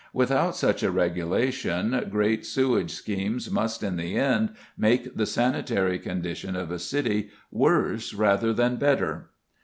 [0.13, 6.55] Without such a regulation great sewage schemes must in the end make the sanitary condition
[6.55, 9.29] of a city worse rather than better.